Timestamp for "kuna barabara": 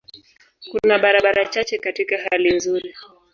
0.71-1.45